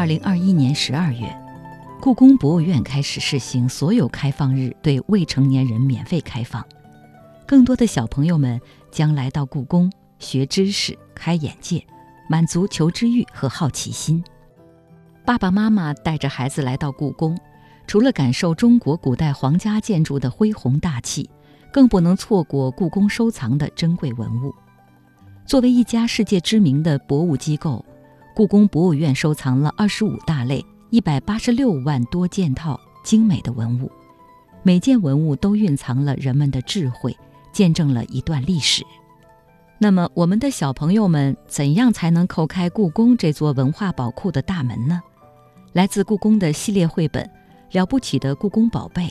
[0.00, 1.30] 二零二一年十二月，
[2.00, 6.64] 故宫博物院开始试行所有开放日对未成年人免费开放，
[7.46, 8.58] 更多的小朋友们
[8.90, 11.84] 将来到故宫学知识、开眼界，
[12.30, 14.24] 满足求知欲和好奇心。
[15.26, 17.36] 爸爸妈妈带着孩子来到故宫，
[17.86, 21.28] 除了感受中国古代皇家建筑的恢宏大气，
[21.70, 24.54] 更不能错过故宫收藏的珍贵文物。
[25.44, 27.84] 作为一家世界知名的博物机构。
[28.40, 33.92] 故宫博物院收藏了二十五大类、一百八十六万多件套精美的文物，
[34.62, 37.14] 每件文物都蕴藏了人们的智慧，
[37.52, 38.82] 见证了一段历史。
[39.78, 45.02] 那么，我们的小朋友们怎样才能叩开故宫这座文化宝库的大门呢？
[45.74, 47.22] 来自故宫的系列绘本
[47.72, 49.02] 《了不起的故宫宝贝》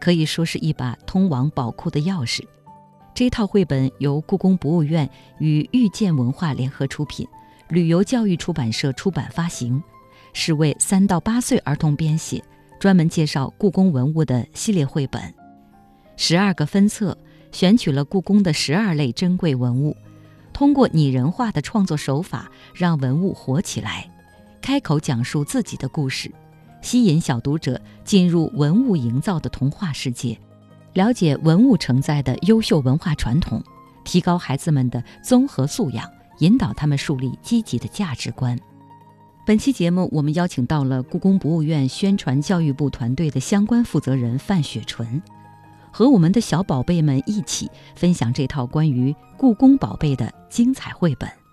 [0.00, 2.42] 可以说是一把通往宝库的钥匙。
[3.12, 7.28] 这套绘本由故宫博物院与遇见文化联合出品。
[7.68, 9.82] 旅游教育出版社出版发行，
[10.32, 12.42] 是为三到八岁儿童编写，
[12.80, 15.22] 专门介绍故宫文物的系列绘本。
[16.16, 17.16] 十二个分册
[17.52, 19.94] 选取了故宫的十二类珍贵文物，
[20.52, 24.10] 通过拟人化的创作手法，让文物活起来，
[24.62, 26.32] 开口讲述自己的故事，
[26.80, 30.38] 吸引小读者进入文物营造的童话世界，
[30.94, 33.62] 了解文物承载的优秀文化传统，
[34.04, 36.10] 提高孩子们的综合素养。
[36.38, 38.58] 引导他们树立积极的价值观。
[39.46, 45.22] 本期节目，我们邀请到了故宫博物院宣传教育部团队的相关负责人范雪纯，
[45.90, 51.47] 和我们的小宝贝们一起分享这套关于故宫宝贝的精彩绘本。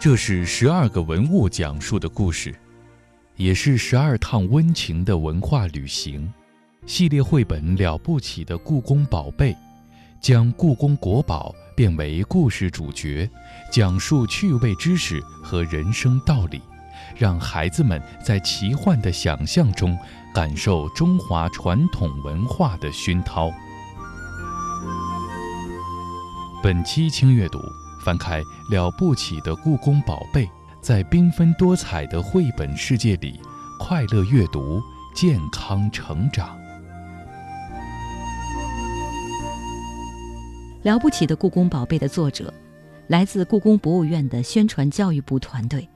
[0.00, 2.54] 这是十二个文物讲述的故事，
[3.36, 6.32] 也是十二趟温情的文化旅行。
[6.86, 9.54] 系列绘本了不起的故宫宝贝，
[10.18, 13.28] 将故宫国宝变为故事主角，
[13.70, 16.62] 讲述趣味知识和人生道理，
[17.14, 19.94] 让孩子们在奇幻的想象中
[20.34, 23.52] 感受中华传统文化的熏陶。
[26.62, 27.60] 本期轻阅读。
[28.04, 30.48] 翻开了不起的故宫宝贝，
[30.80, 33.38] 在缤纷多彩的绘本世界里，
[33.78, 34.82] 快乐阅读，
[35.14, 36.58] 健康成长。
[40.82, 42.52] 了不起的故宫宝贝的作者，
[43.08, 45.86] 来自故宫博物院的宣传教育部团队，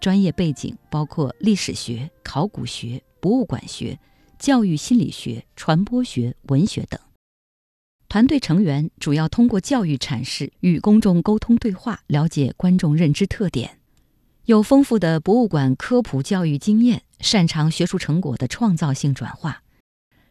[0.00, 3.96] 专业背景包括历史学、考古学、博物馆学、
[4.40, 6.98] 教育心理学、传播学、文学等。
[8.14, 13.80] 团队成员主要通过教育阐释与公众沟通对话，了解观众认知特点，
[14.44, 19.64] 有丰富的博物馆科普教育经验，擅长学术成果的创造性转化。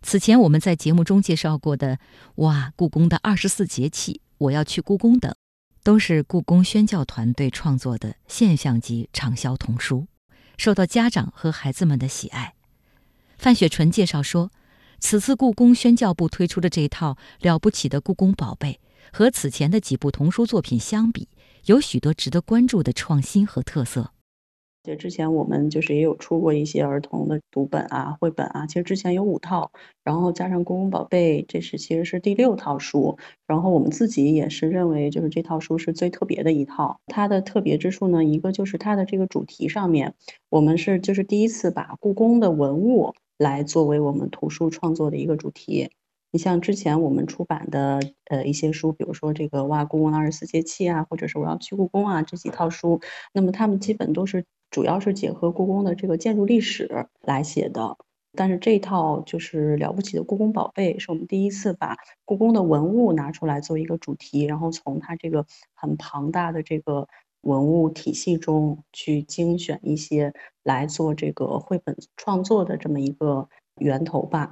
[0.01, 1.97] 此前我们在节目中介绍过的
[2.35, 5.35] 《哇，故宫的二十四节气》《我要去故宫》等，
[5.83, 10.07] 都是故宫宣教团队创作的现象级畅销童书，
[10.57, 12.53] 受到家长和孩子们的喜爱。
[13.37, 14.51] 范雪纯介绍说。
[15.05, 18.79] 此次故宫宣教部推出的这一套了不起的故宫宝贝，
[19.11, 21.27] 和此前的几部童书作品相比，
[21.65, 24.11] 有许多值得关注的创新和特色。
[24.81, 29.73] 对，之前我们就是也有出过一些儿童的读本啊、绘本啊，其实之前有五套，
[30.05, 33.17] 然后加上故宫宝贝，这是其实是第六套书。
[33.45, 36.97] 然后我们自己也是认为，就是这套书是最特别的一套。
[37.07, 40.15] 它的特别之处呢，一个就是它的这个主题上面，
[40.49, 43.13] 我们是就是第一次把故宫的文物。
[43.43, 45.91] 来作为我们图书创作的一个主题。
[46.31, 53.01] 你像之前我们出版的呃一些书，比如说这个《哇故宫二十四节气》啊，或者是我要去故宫啊这几套书，
[53.33, 57.97] 那么他们基本都是主要是结合故宫的这个建筑历史来写的。
[58.35, 67.07] 但是这套就是了不起的故宫宝贝，是我们第一次把故宫的文物拿出来做一个主题，然后从它这个很庞大的这个。
[67.43, 73.47] 文物体系中去精选一些来做这个绘本创作的这么一个
[73.79, 74.51] 源头吧。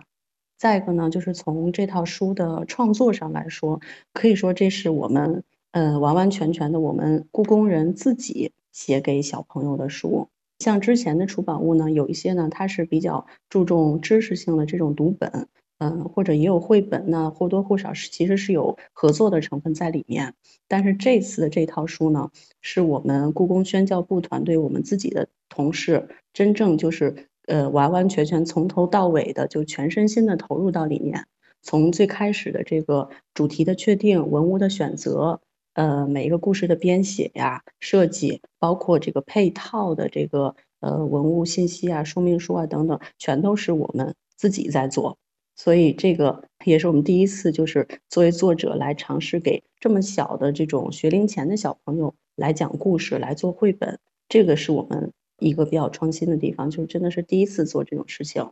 [0.58, 3.82] 再一个呢，就是从这套书的创作上来说，
[4.14, 10.28] 可以说这是我们呃完完全全的我们故宫人自己写给小朋友的书。
[10.60, 15.48] 像之前的出版物呢，有一些呢它是比较注重知识性的这种读本。
[15.84, 20.36] 嗯，或者也有绘本呢，或多或少是其实是有合作的成分在里面。
[20.68, 22.30] 但是这次的这套书呢，
[22.62, 31.26] 是我们故宫宣教部团队我们自己的同事真正就是呃完完全全从头到尾的就全身心的投入到里面。
[31.64, 35.42] 从最开始的这个主题的确定、文物的选择、
[35.74, 45.18] 呃每一个故事的编写呀、设计，包括这个配套的这个呃文物信息啊、说明书啊等等，全都是我们自己在做。
[45.64, 54.00] 所以这个也是我们第一次，就是作为作者来尝试给这么小的这种学龄前的小朋友来讲故事、来做绘本。
[54.28, 58.50] 这个是我们一个比较创新的地方，就是真的是第一次做这种事情。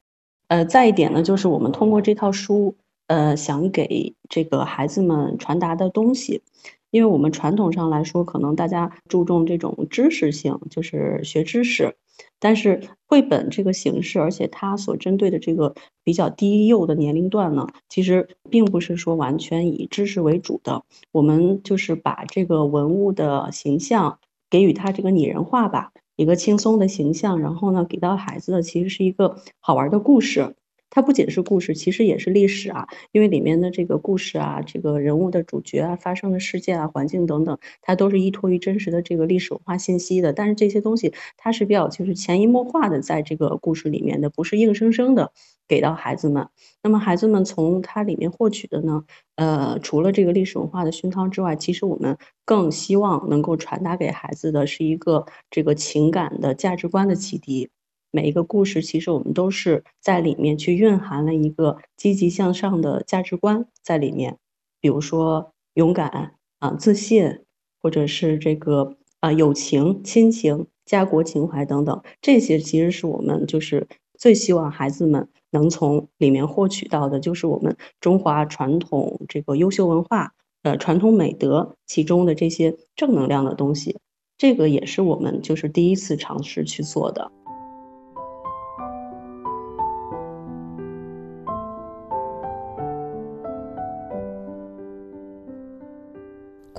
[0.50, 2.76] 呃，再一点呢，就是我们通过这套书，
[3.08, 6.44] 呃，想给这个孩子们传达的东西。
[6.92, 11.96] 因为我们传统上来说，可能大家注重这种知识性，就是学知识。
[12.40, 15.74] 但是绘本这个形式，而且它所针对的这个
[16.04, 20.84] 比较低幼的年龄段呢，其实并不是说完全以知识为主的。
[21.12, 24.20] 我们就是把这个文物的形象
[24.50, 25.92] 给予它这个拟人化吧。
[26.16, 30.56] 一个轻松的形象，然后呢，给到孩子的其实是一个好玩的故事。
[30.90, 32.88] 它不仅是故事，其实也是历史啊。
[33.12, 40.34] 因为里面的这个故事啊，这个人物的主角啊，发生的事件啊，环境等等，它都是依托于真实的这个历史文化信息的。
[40.34, 45.32] 但是这些东西，它是比较就是潜移默化的在这个故事里面的，不是硬生生的
[45.68, 46.48] 给到孩子们。
[46.82, 49.04] 那么孩子们从它里面获取的呢，
[49.36, 57.70] 呃，除了这个历史文化的熏陶之外，其实我们更希望能够传达给孩子的是一个这个情感的价值观的启迪。
[58.12, 64.38] 每一个故事，其实我们都是在里面去蕴含了一个积极向上的价值观在里面，
[64.82, 67.40] 比如说勇敢啊、自信，
[67.82, 80.34] 或者是这个啊友情、亲情、家国情怀等等，这些其实是我们就是最希望孩子们能从里面获取到的，就是我们中华传统这个优秀文化
[80.64, 83.98] 呃传统美德其中的这些正能量的东西。
[84.38, 87.32] 这个也是我们就是第一次尝试去做的。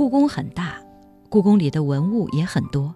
[0.00, 0.80] 故宫很大，
[1.28, 2.94] 故宫里的文物也很多。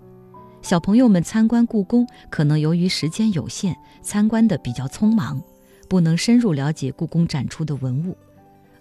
[0.62, 5.39] 小朋友们参观故宫，可能由于时间有限，参观的比较匆忙，
[5.87, 8.17] 不能深入了解故宫展出的文物。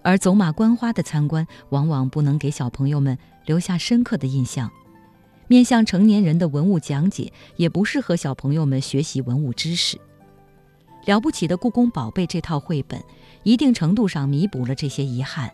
[0.03, 4.71] 而走马观花的参观，往往不能给小朋友们留下深刻的印象。
[5.49, 9.99] 面向成年人的文物讲解，也不适合小朋友们学习文物知识。
[11.03, 13.03] 了不起的故宫宝贝这套绘本，
[13.43, 15.51] 一定程度上弥补了这些遗憾。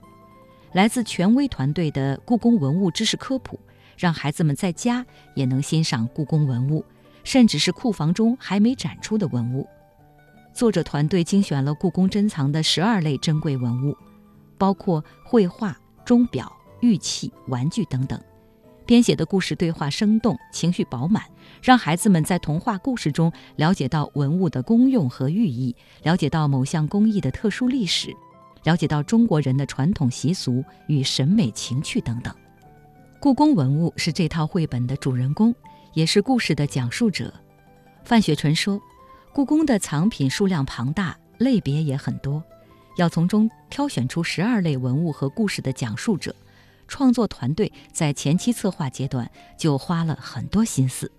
[0.71, 3.59] 来自权威团队的故宫文物知识科普，
[3.97, 6.85] 让孩子们在家也能欣赏故宫文物，
[7.23, 9.67] 甚至是库房中还没展出的文物。
[10.53, 13.97] 作者团队精选了故宫珍藏的十二类珍贵文物，
[14.59, 15.75] 包括绘画、
[16.05, 16.51] 钟表、
[16.81, 18.19] 玉器、玩具等等。
[18.85, 21.23] 编写的故事对话生动，情绪饱满，
[21.63, 28.15] 让孩子们在童话故事中了解到文物的功用和寓意，了解到某项工艺的特殊历史。
[28.69, 32.31] 了解到中国人的传统习俗与审美情趣等等，
[33.19, 35.55] 故宫文物是这套绘本的主人公，
[35.95, 37.33] 也是故事的讲述者。
[38.03, 38.79] 范雪纯说
[39.33, 42.43] ：“故宫的藏品数量庞大，类别也很多，
[42.95, 46.35] 要从中挑选出十二类文物和故事的讲述者，
[46.87, 49.27] 创作团队在前期策划阶段
[49.57, 51.11] 就花了很多心思。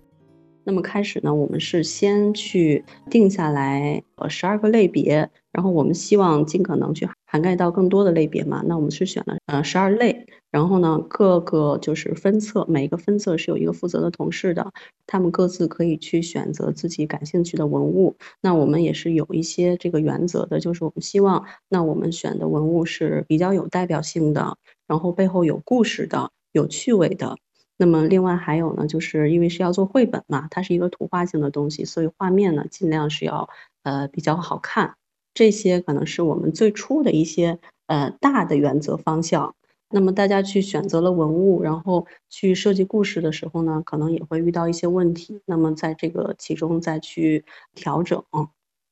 [0.62, 8.60] 那么开始呢，我们是先去定下来呃十二个类别，然后我们希望尽可能去。”涵盖到更多的类别嘛？
[8.66, 14.72] 那我们是选了呃十二类，然后呢各个就是分册，每一个分册是有一个负责的同事的，
[15.06, 18.16] 他们各自可以去选择自己感兴趣的文物。
[18.40, 24.56] 那我们也是有一些这个原则的，就是我们希望那我们选的文物是比较有代表性的，
[24.88, 27.36] 然后背后有故事的、有趣味的。
[27.76, 33.48] 那么另外还有呢，就是因为是要做绘本嘛，它是一个图画性的东西，所以画面呢尽量是要
[33.84, 34.96] 呃比较好看。
[35.34, 39.54] 这些可能是我们最初的一些呃大的原则方向。
[39.92, 45.40] 那么大家去选择了文物，然后去设计故事的时候呢，可能也会遇到一些问题。
[45.46, 47.44] 那么在这个其中再去
[47.74, 48.22] 调整。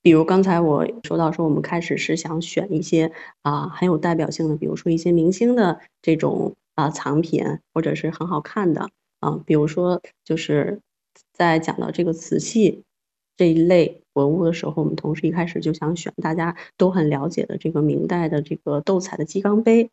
[0.02, 8.88] 比如刚才我说到说，我们开始是想选一些啊很有代表性的，比如说一些明星的这种啊藏品，或者是很好看的
[9.20, 9.38] 啊。
[9.46, 10.80] 比如说就是
[11.32, 12.82] 在讲到这个瓷器
[13.38, 14.02] 这一类。
[14.14, 19.90] 文物的时候，我们同时一开始就想选大家都很了解的这个明代的这个斗彩的鸡缸杯，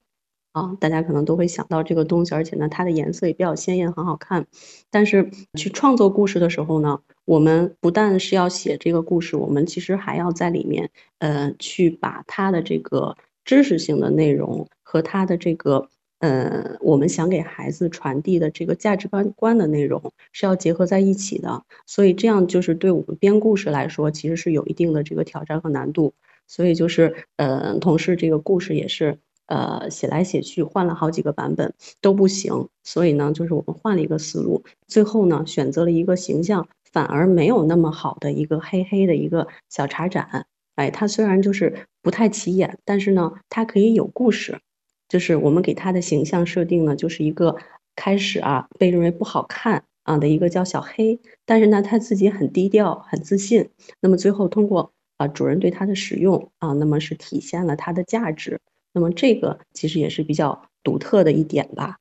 [0.52, 4.48] 啊，大家可能都会想到这个东西，而且呢，它的颜色也比较鲜艳，很好看。
[4.90, 15.88] 但是去创作故事的时候呢，我们不但是要写这个故事，我们其实还要在里面，呃，去把它的这个知识性的内容和它的这个。
[16.20, 26.14] 呃，我们想给孩子传递的这个价值观观的内容是要结合在一起的，所以这样就是对我们编故事来说，其实是有一定的这个挑战和难度。
[26.48, 29.18] 所以就是，呃，同时这个故事也是，
[29.48, 40.46] 呃，写来写去换了好几个版本都不行，所以呢，就是我们换了一个思路，最后呢，选择了一个形象反而没有那么好的一个黑黑的一个小茶盏。
[40.76, 44.60] 哎，它虽然就是不太起眼，但是呢，它可以有故事。
[45.08, 47.56] 就是我们给它的形象设定呢，就是一个
[47.96, 53.70] 开始啊被认为不好看啊的一个叫小黑，但是呢，他自己很低调、很自信。
[54.00, 58.60] 那么最后通过啊主人对它的使用啊，那么是体现了它的价值。
[58.94, 61.98] 那么这个其实也是比较独特的一点吧。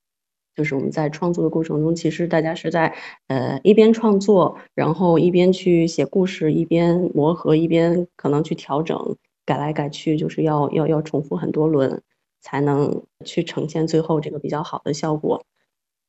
[0.56, 2.94] 就是我们在创作的过程中，其实大家是在
[3.26, 12.00] 呃一边创作，然后一边去写故事，一边磨合，一边可能去调整，改来改去，就是要要要重复很多轮，
[12.44, 15.42] 才能去呈现最后这个比较好的效果。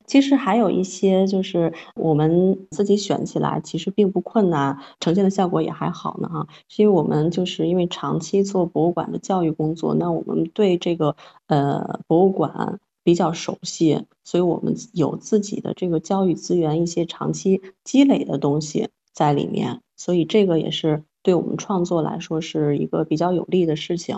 [0.05, 6.47] 其实还有一些就是我们自己选起来，其实并不困难，呈现的效果也还好呢哈。
[6.67, 11.15] 是因为我们就是因为长期做博物馆的教育工作，那我们对这个
[11.47, 12.79] 呃博物馆。
[13.05, 24.17] 比较熟悉，所以我们有自己的这个教育资源，一些长期积累的东西在里面，所以这个也是对我们创作来说是一个比较有利的事情。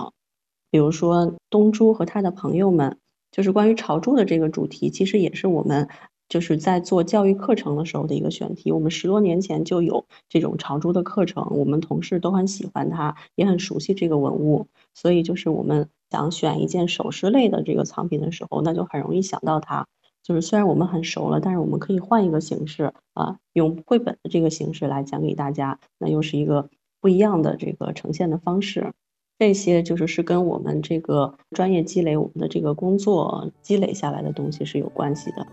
[0.78, 3.00] 比如说东珠和他的朋友们，
[3.32, 5.90] 就是关于朝珠的这个主题，其实也是我们
[6.30, 8.72] 就是在做教育课程的时候的一个选题。
[8.72, 15.90] 我们十多年前就有这种朝珠的课程，我们同事都很喜欢它，也很熟悉这个文物，所以就是我们。
[16.12, 19.88] 想选一件首饰类的这个藏品的时候，那就很容易想到它。
[20.22, 26.70] 就是虽然我们很熟了，但是我们可以换一个形式啊，用绘本的这个形式来讲给大家，那又是一个
[27.02, 28.94] 不一样的这个呈现的方式。
[29.40, 35.46] 这些就是是跟我们这个专业积累、我们的这个工作积累下来的东西是有关系的。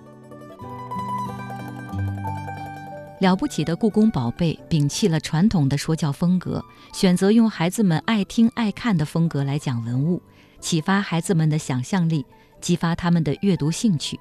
[3.20, 6.64] 了不起的故宫宝贝摒弃了传统的说教风格，
[6.94, 10.20] 选择用孩子们爱听爱看的风格来讲文物。
[10.60, 12.24] 启发孩子们的想象力，
[12.62, 14.18] 激发他们的阅读兴趣。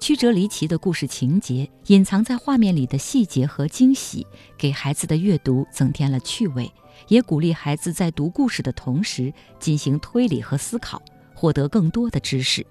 [0.00, 4.26] 曲折离奇的故事情节，隐藏在画面里的细节和惊喜，
[4.58, 6.70] 给孩子的阅读增添了趣味，
[7.08, 11.02] 也鼓励孩子在读故事的同时进行推理和思考，
[11.34, 12.66] 获得更多的知识。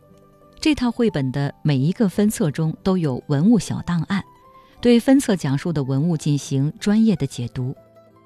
[0.60, 4.24] 这套绘本的每一个分册中都有文物小档案，
[4.82, 7.76] 对分册讲述的文物进行专业的解读，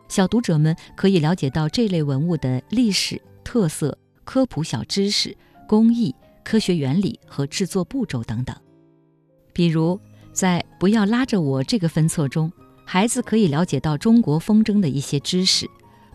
[0.08, 3.98] 小读者们可以了解到这类文物的历史特色。
[4.24, 5.34] 科普小知识、
[5.70, 6.14] 工艺、
[6.44, 8.54] 科学原理和制作步骤等等。
[9.54, 9.98] 比如，
[10.34, 12.52] 在“不要拉着我”这个分册中，
[12.84, 15.66] 孩子可以了解到中国风筝的一些知识，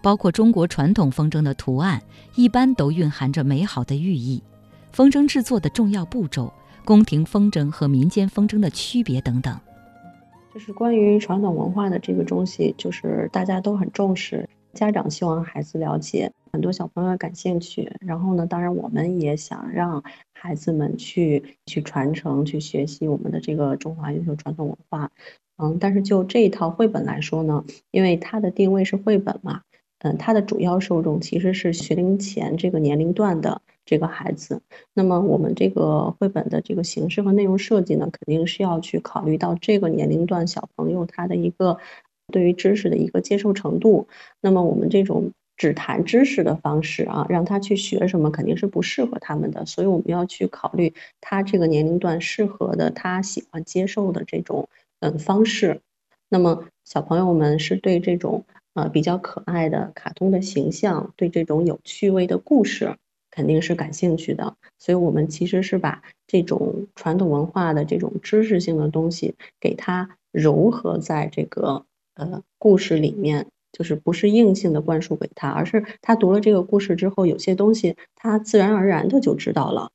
[0.03, 2.03] 包括中国传统风筝的图案
[2.35, 4.43] 一般都蕴含着美好的寓意，
[4.91, 6.53] 风筝制作的重要步骤，
[6.85, 9.59] 宫廷风筝和民间风筝的区别等等。
[10.53, 14.47] 就是关于传统文化的这个东西，就是大家都很重视。
[14.75, 17.91] 家长希望孩子了解，很多小朋友感兴趣。
[18.01, 25.11] 然后呢，当然我们也想让孩子们去去传承、去学习我们的这个中华优秀传统文化。
[25.59, 29.61] 嗯，但是就这一套绘本来说呢，因为它的定位是绘本嘛，
[30.03, 34.61] 嗯，它的主要受众其实是学龄前这个年龄段的这个孩子。
[34.95, 41.79] 那么我们这个绘本的这个形式和内容设计呢，肯定是要去考虑到这个年龄段小朋友他的一个。
[42.33, 44.07] 对于知识的一个接受程度，
[44.41, 54.67] 那么我们这种只谈知识的方式啊，让他去学什么肯定是不适合他们的，所以我们要去考虑他这个年龄段适合的、他喜欢接受的这种
[55.01, 55.83] 嗯方式。
[56.31, 58.43] 那么小朋友们是对这种
[58.75, 62.97] 呃比较可爱的卡通的形象，对这种有趣味的故事
[63.31, 71.85] 肯定是感兴趣的，所以我们其实是把这种传统文化的这种知识性的东西给它融合在这个。
[72.15, 79.91] 呃，故事里面就是不是硬性的灌输给他，而是他读了这个故事之后，有些东西他自然而然的就知道了。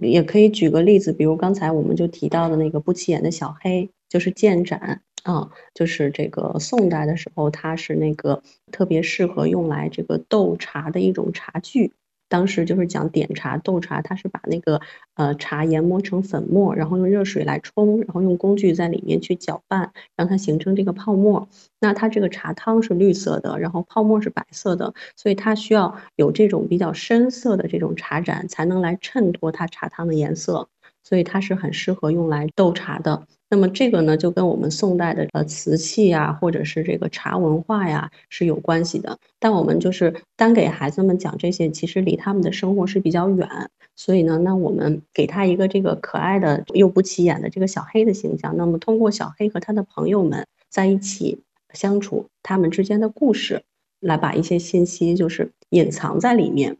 [0.00, 11.92] 也可以举个例子，比如刚才我们就提到的那个不起眼的小黑，就是建盏啊，就是这个宋代的时候，它是那个特别适合用来这个斗茶的一种茶具。
[12.28, 14.80] 当时就是讲点茶、斗茶，它是把那个
[15.14, 21.48] 呃茶研磨成粉末，然后用热水来冲，然后用工具在里面去搅拌，让它形成这个泡沫。
[21.80, 30.68] 那它这个茶汤是绿色的，然后泡沫是白色的，所以它需要有这种比较深色的这种茶盏，才能来衬托它茶汤的颜色。
[31.04, 33.24] 所以它是很适合用来斗茶的。
[33.48, 39.16] 那么这个呢，就跟我们宋代的呃瓷器呀，或者是这个茶文化呀是有关系的。
[39.38, 43.48] 但我们就是单给孩子们讲这些，其实离他们的生活是比较远。
[43.94, 48.56] 所以呢，那我们给他一个这个可爱的又不起眼的这个小黑的形象。
[48.56, 51.42] 那么通过小黑和他的朋友们在一起
[51.74, 53.62] 相处，他们之间的故事，
[54.00, 56.78] 来把一些信息就是隐藏在里面。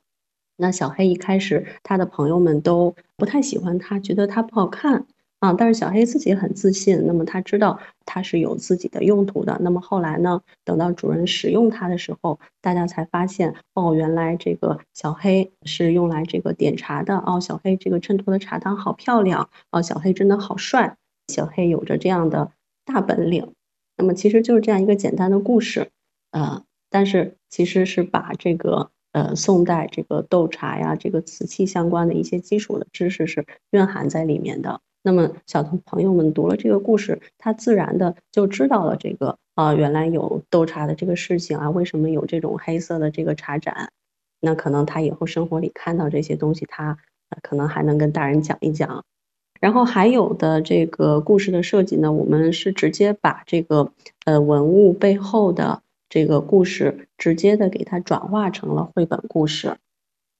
[0.57, 5.07] 那小黑一开始，他的朋友们都不太喜欢他，觉得他不好看
[5.41, 9.59] 啊，但是小黑自己很自信，那么他知道它是有自己的用途的。
[9.61, 17.19] 那么后来呢，等到主人使用它的时候，大家才发现，哦，原来这个小黑是用来这个点茶的。
[17.19, 19.51] 哦，小黑这个衬托的茶汤好漂亮。
[19.71, 20.97] 哦，小黑真的好帅。
[21.29, 22.53] 小黑有着这样的
[22.85, 23.53] 大本领。
[23.97, 25.91] 那么其实就是这样一个简单的故事，
[26.31, 34.81] 呃，但是其实是把这个呃宋代这个斗茶呀，这个瓷器相关的一些基础的知识是蕴含在里面的。
[35.03, 43.91] 那么小朋友们读了这个故事，他自然的就知道了这个啊，原来有斗茶的这个事情啊，为什么有这种黑色的这个茶盏？
[44.41, 46.99] 那可能他以后生活里看到这些东西，他
[47.43, 49.05] 可能还能跟大人讲一讲。
[49.61, 53.93] 然后还有的这个故事的设计呢，我们是直接把这个
[54.25, 55.81] 呃文物背后的
[56.15, 59.79] 这个故事，直接的给它转化成了绘本故事。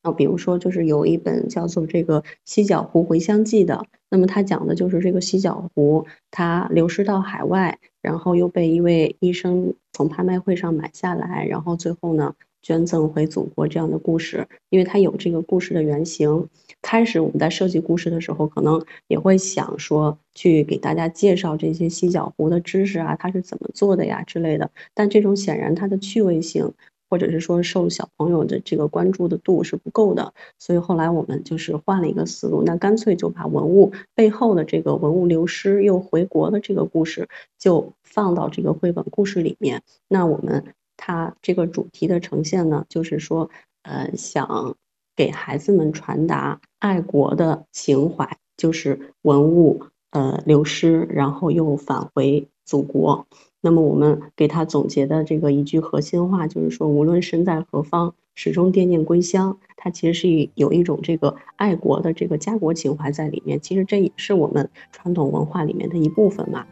[0.03, 14.47] 啊，比如说，就是有一本叫做《这个犀角湖回乡记》的，那么它讲的就是这个犀角湖，它流失到海外，然后又被一位医生从拍卖会上买下来，然后最后呢捐赠回祖国这样的故事。
[14.71, 16.47] 因为它有这个故事的原型，
[16.85, 24.71] 开始我们在设计故事的时候，可能也会想说去给大家介绍这些犀角湖的知识啊，它是怎么做的呀之类的。
[24.93, 26.71] 但这种显然它的趣味性。
[27.11, 39.83] 或者是说受小朋友的这个关注的度是不够的，所以后来我们就是换了一个思路，那干脆就把文物背后的这个文物流失又回国的这个故事就放到这个绘本故事里面。
[40.09, 40.65] 那我们
[40.97, 43.49] 它这个主题的呈现呢，就是说，
[43.83, 44.75] 呃，想
[45.17, 53.27] 给孩子们传达爱国的情怀，就是文物呃流失，然后又返回祖国。
[53.61, 59.59] 那么我们给他总结的这个一句核心话，就是说，无论身在何方，始终惦念归乡。
[59.77, 63.61] 它其实是有一种这个爱国的这个家国情怀在里面。
[63.61, 66.67] 其实这也是我们传统文化里面的一部分嘛。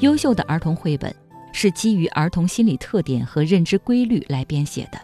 [0.00, 1.12] 优秀的儿童绘本
[1.60, 5.00] 是基于儿童心理特点和认知规律来编写的。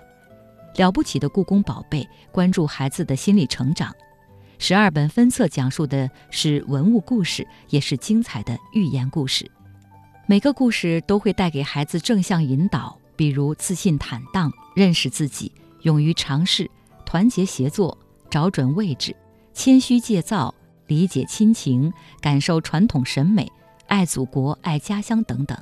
[0.77, 3.93] 了不起的故宫宝贝关注孩子的心理成长。
[4.61, 9.51] 十二本分册讲述的是文物故事，也是精彩的寓言故事。
[10.29, 15.51] 每个故事都会带给孩子正向引导，比如自信坦荡、认识自己、
[15.83, 16.71] 勇于尝试、
[17.05, 17.99] 团结协作、
[18.31, 19.13] 找准位置、
[19.53, 20.55] 谦虚戒造、
[20.87, 23.51] 理解亲情、感受传统审美、
[23.89, 25.59] 爱祖国、爱家乡等等。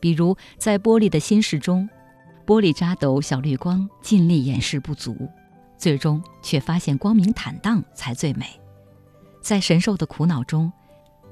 [0.00, 1.88] 比如在玻璃的心事中，
[2.46, 5.28] 玻璃渣斗小绿光，尽力掩饰不足。
[5.76, 8.46] 最终却发现光明坦荡才最美。
[9.40, 10.72] 在神兽的苦恼中，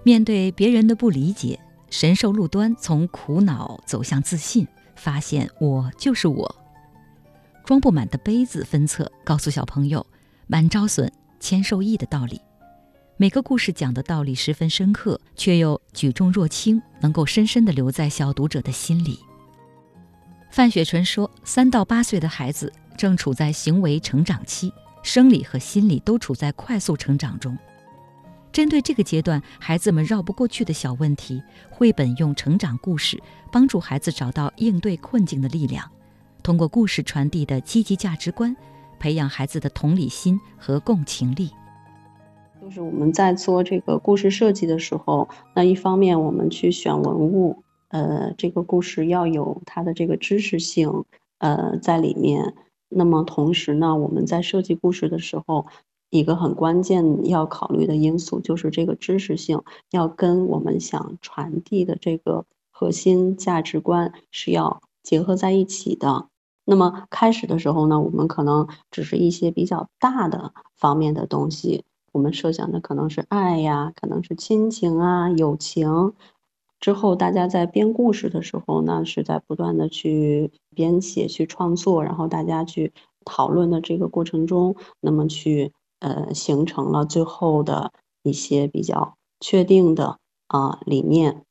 [0.05, 1.59] 面对别人的不理解，
[1.91, 6.57] 神兽路端从苦恼走向自信，发现我就是我。
[7.65, 10.07] 装不满的杯子分册告诉小朋友
[10.47, 12.41] “满招损，谦受益”的道理。
[13.19, 19.19] 每个故事讲的道理十分深刻，却又举重若轻，能够深深地留在小读者的心里。
[20.51, 24.71] 范雪纯说：“三到八岁的孩子。”正处在行为成长期，
[25.03, 27.57] 生理和心理都处在快速成长中。
[28.53, 35.91] 针对这个阶段孩子们绕不过去的小问题，绘本用成长故事帮助孩子找到应对困境的力量。
[36.43, 38.55] 通过故事传递的积极价值观，
[38.99, 41.51] 培养孩子的同理心和共情力。
[42.67, 51.05] 就是我们在做这个故事设计的时候，那一方面我们去选文物，呃，这个故事要有它的这个知识性，
[51.39, 52.57] 呃，在里面。
[52.89, 55.67] 那么同时呢，我们在设计故事的时候，
[56.11, 66.27] 一个很关键要考虑的因素就是这个知识性要跟我们想传递的这个核心价值观是要结合在一起的。
[66.65, 71.85] 那么开始的时候呢，我们可能只是一些比较大的方面的东西，
[72.17, 76.15] 我们设想的可能是爱呀，可能是亲情啊，友情。
[76.81, 82.95] 之后，大家在编故事的时候呢，是在不断的去编写、去创作，然后大家去
[83.27, 90.17] 讨论的这个过程中，那么去呃形成了最后的一些比较确定的
[90.49, 91.43] 啊理念，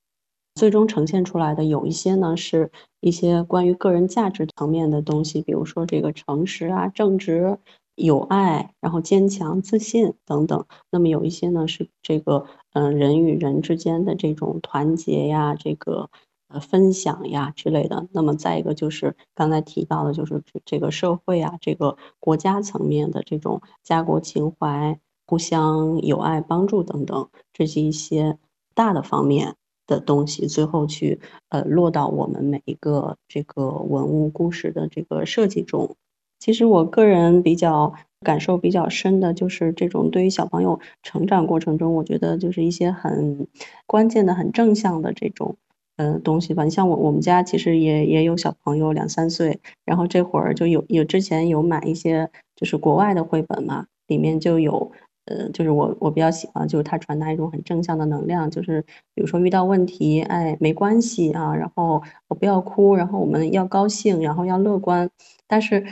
[0.55, 7.59] 最终呈现出来的有一些呢，是一些关于个人价值层面的东西，比如说这个诚实啊、正直。
[7.95, 10.65] 有爱，然后坚强、自信等等。
[10.91, 16.09] 那么有一些呢是这个，嗯，人与人之间的这种团结呀，这个
[16.49, 18.07] 呃分享呀之类的。
[18.11, 28.37] 那么再一个就是刚才提到的，就是这个社会啊，这个国家层面的这种家国情怀、互相友爱、帮助等等，这是一些
[28.73, 29.55] 大的方面
[29.87, 30.47] 的东西。
[30.47, 35.95] 最后去呃落到我们每一个这个文物故事的这个设计中。
[36.39, 43.47] 其实我个人比较感受比较深的就是这种对于小朋友成长过程中，我觉得就是一些很
[43.87, 45.55] 关键的、很正向的这种
[45.97, 46.63] 呃东西吧。
[46.63, 54.91] 你像我我们家其实也也有小朋友两三岁，然后这会儿就有有之前有买一些就是国外的绘本嘛，里面就有
[55.25, 58.81] 呃就是我我比较喜欢，就是它传达一种很正向的能量，就是
[59.13, 65.09] 比如说遇到问题，哎没关系啊，然后我不要哭，然后我们要高兴，然后要乐观，
[65.47, 65.85] 但是。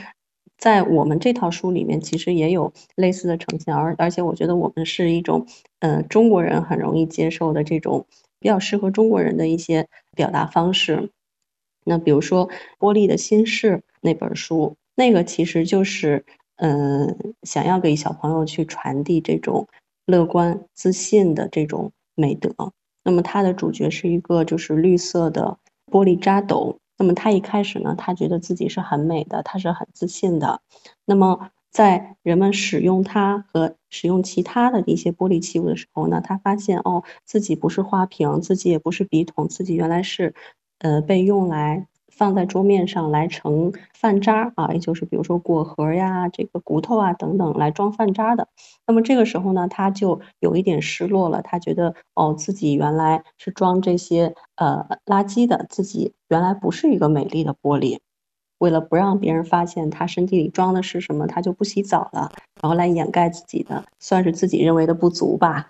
[0.64, 5.46] 在我们这套书里面，其实也有类似的呈现，而而且我觉得我们是一种，
[5.80, 8.06] 呃，中国人很容易接受的这种
[8.40, 11.10] 比较适合中国人的一些表达方式。
[11.84, 12.48] 那比如说
[12.78, 16.24] 《玻璃的心事》那本书，那个其实就是，
[16.56, 19.68] 嗯，想要给小朋友去传递这种
[20.06, 22.50] 乐观、自信的这种美德。
[23.04, 25.58] 那么它的主角是一个就是绿色的
[25.92, 26.78] 玻璃渣斗。
[26.98, 30.60] 那么他一开始呢，他觉得自己是很美的，他是很自信的。
[31.04, 40.34] 那么在人们使用它和使用其他的一些玻璃器物的时候呢，他发现哦，自己不是花瓶，自己也不是笔筒，自己原来是，
[40.78, 41.88] 呃，被用来。
[42.16, 48.48] 放在桌面上来盛饭渣啊，也就是比如说果核呀、这个骨头啊等等来装饭渣的。
[48.86, 57.98] 那么这个时候呢，他就有一点失落了，他觉得哦，自己原来是装这些呃垃圾的，自己原来不是一个美丽的玻璃。
[58.58, 62.30] 为了不让别人发现他身体里装的是什么，他就不洗澡了，
[62.62, 65.68] 然后来掩盖自己的，算是自己认为的不足吧。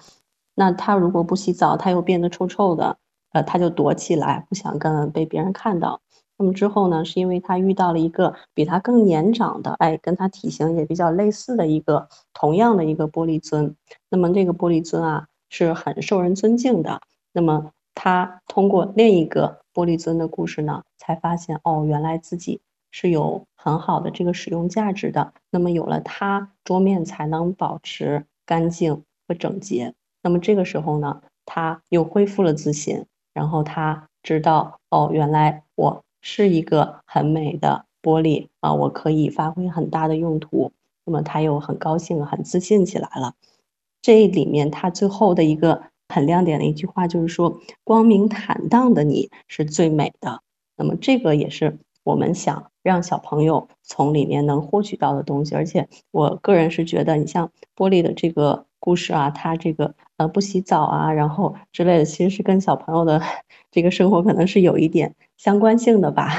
[0.54, 2.98] 那他如果不洗澡，他又变得臭臭的，
[3.33, 6.00] 呃，他就躲起来，不想跟被别人看到。
[6.37, 13.75] 那么之后呢，是因为他遇到了一个比他更年长的，哎，跟他体型也比较类似的一个同样的一个玻璃尊。
[14.11, 17.01] 那么这个玻璃尊啊，是很受人尊敬的。
[17.33, 25.33] 那么他通过另一个玻璃尊的故事呢，才发现哦，原来自己是有很好的这个使用价值的。
[25.51, 29.94] 那么有了它，桌面才能保持干净和整洁。
[30.23, 36.04] 那么这个时候呢，他又恢复了自信，然后他知道哦，原来我。
[36.27, 40.73] 是一个很美的玻璃啊，我可以发挥很大的用途。
[41.05, 43.35] 那么他又很高兴、很自信起来了。
[44.01, 50.41] 这里面他最后的一个很亮点的一句话就是说：“光明坦荡的你是最美的。”
[50.77, 55.55] 那么这个也是我们想让小朋友从里面能获取到的东西。
[55.55, 63.20] 而且我个人是觉得，你像玻璃的这个故事啊，它这个呃不洗澡啊，然后之类的，其实是跟小朋友的
[63.70, 65.14] 这个生活可能是有一点。
[65.37, 66.31] 相关性的吧，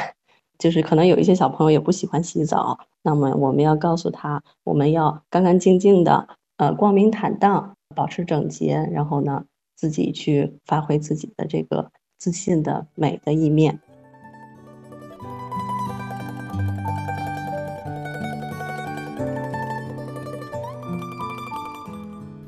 [0.58, 9.44] 就是可能有一些小朋友也不喜欢洗澡，那么我们要告诉他，我们要干干净净的，呃，光明坦荡，保持整洁，然后呢，
[9.76, 13.82] 自己去发挥自己的这个自信的美的一面。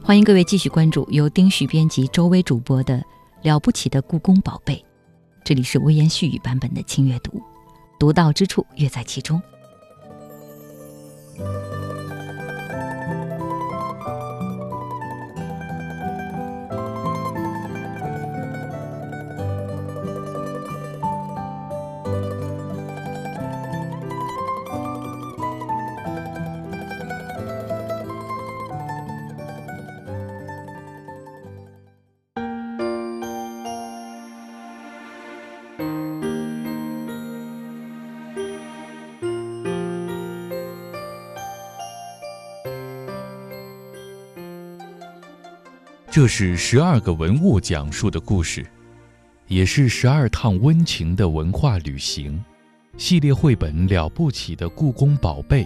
[0.07, 2.95] 欢迎各位继续关注由丁旭编辑、周薇主播的
[3.41, 4.73] 《了不起的故宫宝贝》。
[5.43, 7.41] 这里是微言絮语版本的轻阅读，
[7.99, 9.41] 独到之处乐在其中。
[46.17, 48.65] 这是十二个文物讲述的故事，
[49.45, 52.43] 也是十二趟温情的文化旅行。
[52.97, 55.63] 系列绘本了不起的故宫宝贝，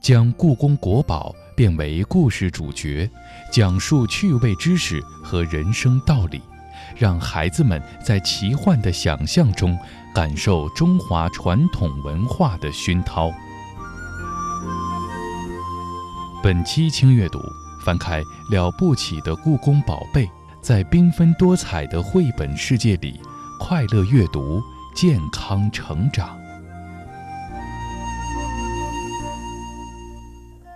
[0.00, 3.08] 将故宫国宝变为故事主角，
[3.52, 6.42] 讲述趣味知识和人生道理，
[6.96, 9.78] 让孩子们在奇幻的想象中
[10.12, 13.32] 感受中华传统文化的熏陶。
[16.42, 17.38] 本期轻阅读。
[17.86, 18.20] 翻开
[18.50, 20.28] 了不起的故宫宝贝，
[20.60, 23.20] 在缤纷多彩的绘本世界里，
[23.60, 24.60] 快乐阅读，
[24.92, 26.36] 健康成长。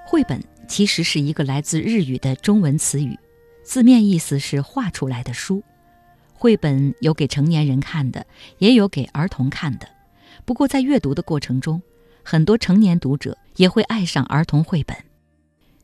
[0.06, 3.18] 绘本其实是一个来自日语的中文词语，
[3.64, 5.60] 字面意思是画出来的书。
[6.32, 8.24] 绘本有给成年人看的，
[8.58, 9.88] 也有给儿童看的。
[10.44, 11.82] 不过在阅读的过程中，
[12.22, 14.96] 很多成年读者也会爱上儿童绘本。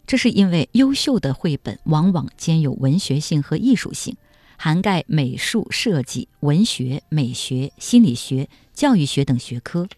[0.06, 4.16] 这是因为优秀的绘本往往兼有文学性和艺术性，
[4.56, 9.88] 涵盖美术设计、文学、美学、心理学、教育学等学科，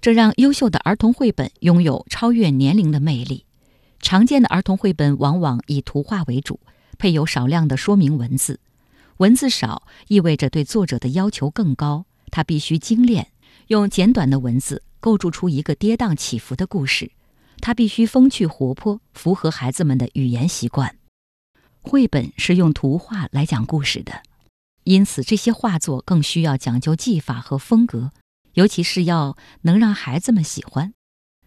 [0.00, 3.44] 这让优秀的儿童绘本拥有超越年龄的魅力。
[3.98, 6.60] 常见的儿童绘本往往以图画为主，
[6.96, 8.60] 配有少量的说明文字。
[9.16, 13.26] 文字少意味着对作者的要求更高，他必须精炼，
[13.66, 17.10] 用简短的文字构筑出一个跌宕起伏的故事。
[17.60, 20.96] 他必须风趣活泼，符合孩子们的语言习惯。
[21.82, 24.22] 绘本是用图画来讲故事的，
[24.84, 28.12] 因此这些画作更需要讲究技法和风格，
[28.54, 30.92] 尤其是要能让孩子们喜欢。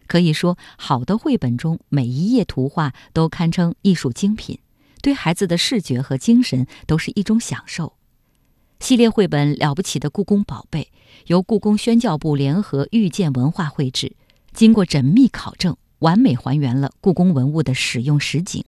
[0.06, 4.58] 可以说，好的绘本中每一页图画都堪称艺术精品，
[5.00, 7.94] 对孩子的视觉和精神都是一种享受。
[8.80, 10.90] 系列绘本《了不起的故宫宝贝》
[11.28, 14.14] 由故宫宣教部联合遇见文化绘制，
[14.52, 15.74] 经过缜密考证，
[16.04, 18.62] 完美还原了故宫文物的使用实景，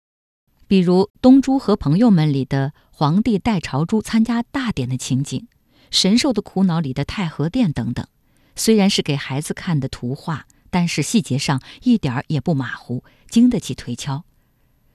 [0.68, 5.42] 比如《东珠和朋友们》里的皇帝带朝珠参加大典的情景，
[5.92, 8.08] 《神兽的苦恼》里的太和殿等等。
[8.56, 10.48] 虽然是给孩子看的图画。
[10.72, 14.26] 但是细节上一点儿也不马虎，经得起推敲。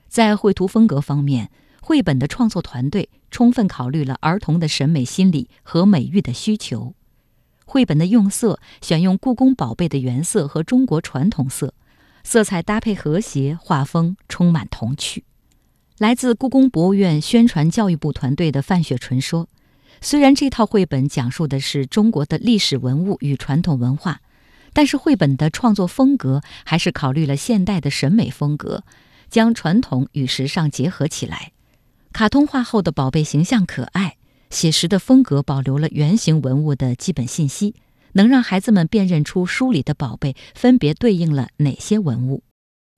[0.07, 1.49] 在绘图风格方面，
[1.81, 6.93] 绘本的创作团队充分考虑了儿童的审美心理和美育的需求。
[7.65, 11.73] 绘本的用色选用故宫宝贝的原色和中国传统色，
[12.23, 15.23] 色彩搭配和谐，画风充满童趣。
[15.97, 19.47] 来自故宫博物院宣传教育部团队的范雪纯说
[20.01, 24.21] ：“虽然这套绘本讲述的是中国的历史文物与传统文化。”
[24.73, 28.85] 但是绘本的创作风格还是考虑了现代的审美风格，
[29.29, 31.51] 将传统与时尚结合起来。
[32.13, 34.15] 卡通化后的宝贝形象可爱，
[34.49, 37.75] 写实的风格保留了原型文物的基本信息，
[38.13, 42.43] 能让孩子们辨认出书里的宝贝分别对应了哪些文物。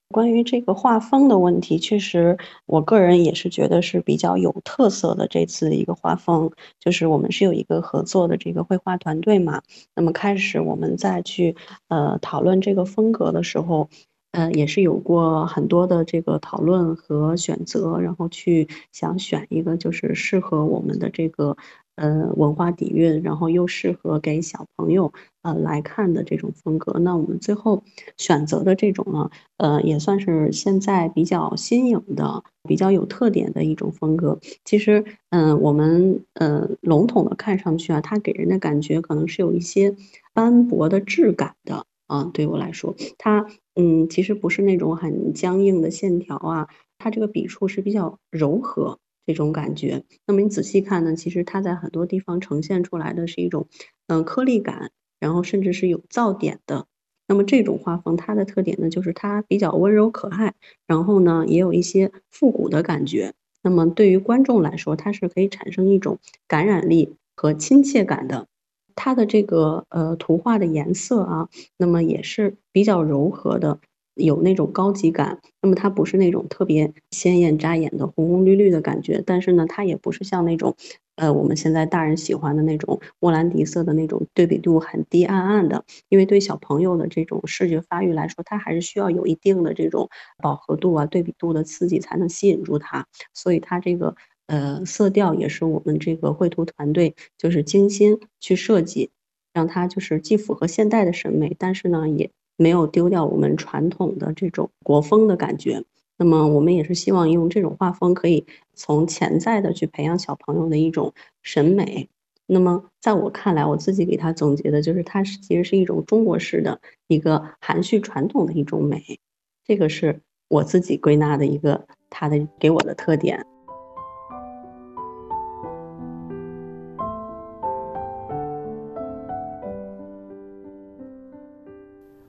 [0.09, 5.27] 关于这个画风的问题，确实，我个人也是觉得是比较有特色的。
[5.27, 9.63] 这次一个画风，就是我们是有一个合作的这个绘画团队嘛。
[9.95, 11.55] 那么开始我们再去
[11.87, 13.89] 呃讨论这个风格的时候，
[14.33, 21.57] 呃也是有过很多的这个讨论和选择，然后去想选一个就是适合我们的这个。
[21.95, 25.11] 呃，文化底蕴，然后又适合给小朋友
[25.43, 27.83] 呃来看的这种风格，那我们最后
[28.17, 34.39] 选择的这种呢，呃，也算是现在比较新颖的、比较有特点的一种风格。
[34.65, 39.95] 其实，嗯，我们呃笼统的看上去啊，它给人的感觉可能是有一些
[40.33, 42.29] 斑驳的质感的啊。
[42.33, 48.97] 对我来说，它嗯，其实不是那种很僵硬的线条啊，它这个笔触是比较柔和。
[49.25, 53.67] 这种感觉，那么你仔细看呢，其实它在很多地方呈现出来的是一种，
[54.07, 56.85] 嗯，颗粒感，然后甚至是有噪点的。
[57.27, 60.53] 那么这种画风，它的特点呢，就是它比较温柔可爱，
[60.85, 63.33] 然后呢，也有一些复古的感觉。
[63.61, 68.47] 那么对于观众来说，它是可以产生一种感染力和亲切感的。
[68.95, 73.79] 它的这个呃图画的颜色啊，那么也是比较柔和的。
[74.15, 80.75] 有那种高级感，那么它不是那种特别鲜艳扎眼的红红绿绿的感觉，但是呢，它也不是像那种，
[81.15, 90.09] 呃，我们现在大人喜欢的那种莫兰迪色的那种对比度很低暗暗的，因为对小朋友的这种视觉发育来说，它还是需要有一定的这种
[90.41, 94.15] 饱和度啊、对比度的刺激才能吸引住它，所以它这个
[94.47, 99.09] 呃色调也是我们这个绘图团队就是精心去设计，
[99.53, 102.29] 让它就是既符合现代的审美，但是呢也。
[102.57, 105.83] 没有丢掉我们传统的这种国风的感觉，
[106.17, 112.09] 那么我们也是希望用这种画风，可以从潜在的去培养小朋友的一种审美。
[112.45, 119.19] 那么在我看来，我自己给他总结的就是，它是其实是一种中国式的一个含蓄传统的一种美，
[119.65, 123.45] 这个是我自己归纳的一个它的给我的特点。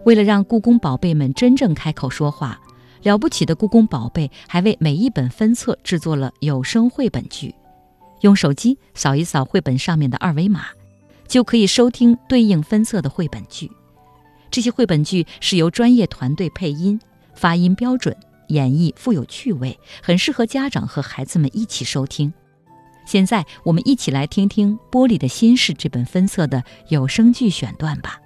[0.05, 2.61] 为了让故宫宝贝们真正开口说话，
[3.03, 7.55] 了不起的故宫宝贝还为每一本分册制作了有声绘本剧。
[8.21, 10.67] 用手机扫一扫绘本上面的二维码，
[11.27, 13.71] 就可以收听对应分册的绘本剧。
[14.51, 17.01] 这些绘本剧是由专业团队配音，
[17.35, 18.17] 发音标准，
[18.49, 22.33] 演绎富有趣味，很适合家长和孩子们一起收听。
[23.07, 28.21] 现在，我们一起来听听《玻璃的心事》这本分册的有声剧选段吧。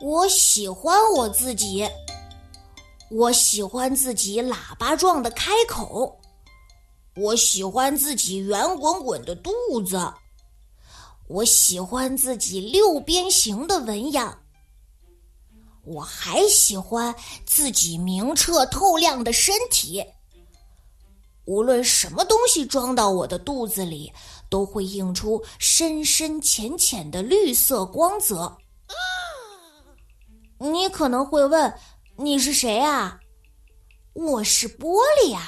[0.00, 1.88] 我喜欢我自己，
[3.10, 6.20] 我喜欢自己喇叭状的开口，
[7.16, 9.50] 我喜欢自己圆滚滚的肚
[9.86, 9.98] 子，
[11.28, 14.38] 我喜欢自己六边形的纹样，
[15.84, 17.14] 我还喜欢
[17.46, 20.04] 自己明澈透亮的身体。
[21.46, 24.12] 无论什么东西装到我的肚子里，
[24.50, 28.54] 都会映出深深浅浅的绿色光泽。
[30.58, 31.74] 你可能会问，
[32.16, 33.20] 你是谁啊？
[34.14, 35.46] 我是玻璃啊，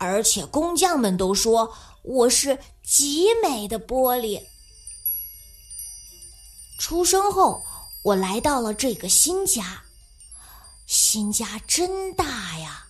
[0.00, 4.42] 而且工匠们都说我是极美的玻璃。
[6.80, 7.62] 出生后，
[8.02, 9.84] 我来到了这个新家，
[10.86, 12.86] 新家真大呀！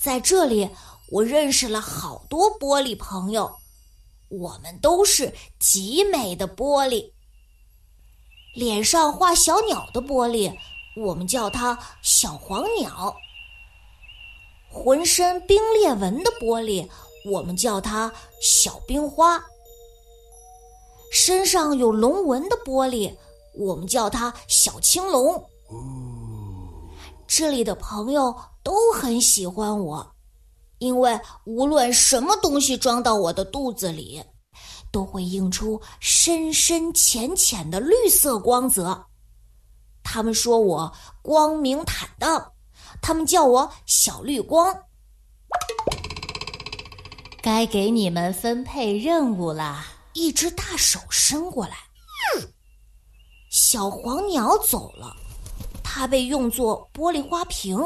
[0.00, 0.70] 在这里，
[1.10, 3.54] 我认识了好多玻璃朋友，
[4.28, 7.12] 我们都是极美的玻璃。
[8.56, 10.50] 脸上画小鸟的玻璃，
[10.96, 13.14] 我们叫它小黄鸟；
[14.72, 16.88] 浑身冰裂纹的玻璃，
[17.30, 19.38] 我们叫它小冰花；
[21.12, 23.14] 身上有龙纹的玻璃，
[23.52, 25.50] 我们叫它小青龙。
[27.26, 30.14] 这里的朋友都很喜欢我，
[30.78, 34.24] 因为无论什么东西装到我的肚子里。
[34.90, 39.06] 都会映出深深浅浅的绿色光泽。
[40.02, 42.52] 他们说我光明坦荡，
[43.02, 44.82] 他们叫我小绿光。
[47.42, 49.84] 该给你们分配任务了。
[50.18, 51.76] 一只大手伸过来，
[53.50, 55.14] 小黄鸟走了，
[55.84, 57.78] 它被用作玻璃花瓶。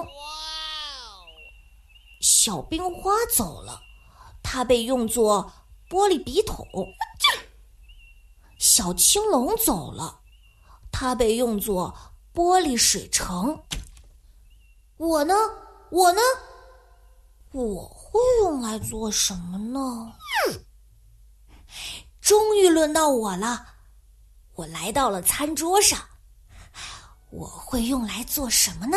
[2.21, 3.81] 小冰花走了，
[4.45, 5.53] 它被用作。
[5.91, 6.65] 玻璃笔筒，
[8.61, 10.21] 小青龙走了，
[10.93, 11.93] 它被用作
[12.33, 13.61] 玻璃水城。
[14.97, 15.35] 我呢？
[15.91, 16.21] 我呢？
[17.51, 20.15] 我会用来做什么呢？
[22.21, 23.67] 终于轮到我了，
[24.55, 26.01] 我来到了餐桌上，
[27.31, 28.97] 我会用来做什么呢？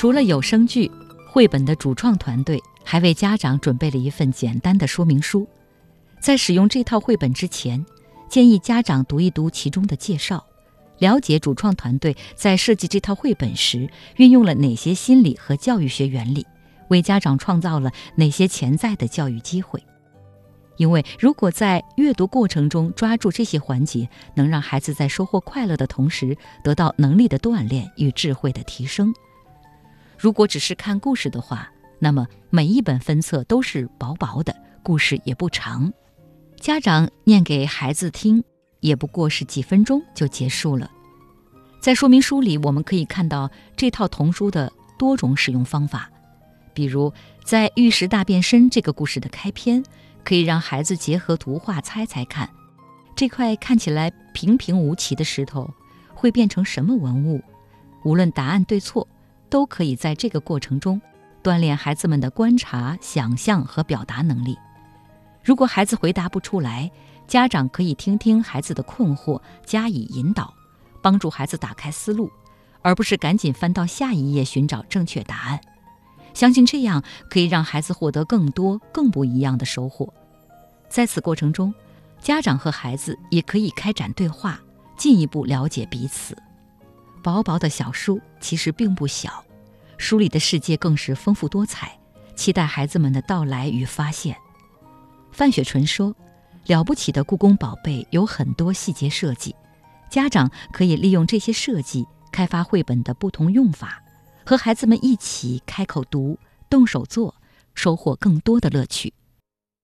[0.00, 0.90] 除了有声剧，
[1.28, 5.46] 绘本的主创团队还为家长准备了一份简单的说明书。
[6.18, 7.84] 在使用这套绘本之前，
[8.26, 10.42] 建议家长读一读其中的介绍，
[11.00, 16.46] 了解主创团队在设计这套绘本时运用了哪些心理和教育学原理，
[16.88, 19.84] 为家长创造了哪些潜在的教育机会。
[20.78, 26.34] 因为如果在阅读过程中抓住这些环节，能让孩子在收获快乐的同时，
[26.64, 29.12] 得到能力的锻炼与智慧的提升。
[30.20, 31.66] 如果只是看故事的话，
[31.98, 35.90] 那么每一本分册都是薄薄的，故事也不长，
[36.58, 38.44] 家长念给孩子听
[38.80, 40.90] 也不过是几分钟就结束了。
[41.80, 46.10] 在说明书里，我们可以看到这套童书的多种使用方法，
[46.74, 47.10] 比如
[47.42, 49.82] 在《玉石大变身》这个故事的开篇，
[50.22, 52.46] 可以让孩子结合图画猜猜看，
[53.16, 55.72] 这块看起来平平无奇的石头
[56.14, 57.42] 会变成什么文物。
[58.04, 59.08] 无论答案对错。
[59.50, 61.00] 都可以在这个过程中
[61.42, 64.56] 锻炼孩子们的观察、想象和表达能力。
[65.42, 66.90] 如果孩子回答不出来，
[67.26, 70.54] 家长可以听听孩子的困惑，加以引导，
[71.02, 72.30] 帮助孩子打开思路，
[72.82, 75.60] 而不是赶紧翻到下一页寻找正确答案。
[76.34, 80.12] 相信这样可以让孩子获得更多、更不一样的收获。
[80.88, 81.74] 在此过程中，
[82.20, 84.60] 家长和孩子也可以开展对话，
[84.96, 86.36] 进一步了解彼此。
[87.22, 89.44] 薄薄的小书其实并不小，
[89.98, 91.98] 书里的世界更是丰富多彩，
[92.34, 94.36] 期待孩子们的到来与发现。
[95.30, 96.14] 范雪纯说
[96.66, 99.54] ：“了不起的故宫宝贝有很多细节设计，
[100.10, 104.02] 家长可以利用这些设计开发绘本的不同用法，
[104.44, 107.34] 和孩子们一起开口读、动手做，
[107.74, 109.12] 收获更多的乐趣。”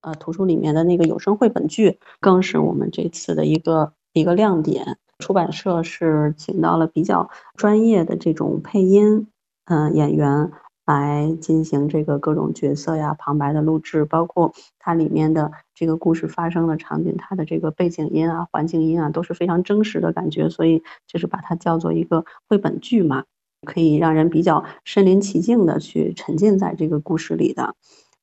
[0.03, 4.99] 呃，图书里面的那个有声绘本剧更是我们这次的一个一个亮点。
[5.19, 9.29] 出版社是请到了比较专业的这种配音，
[9.65, 10.51] 嗯，演员
[10.85, 23.25] 来进行这个各种角色呀、旁白的录制，包括它里面的这个故事发生的场景，它的这个背景音啊、环境音啊都是非常真实的感觉，所以就是把它叫做一个绘本剧嘛，
[23.67, 27.75] 可以让人比较身临其境的去沉浸在这个故事里的。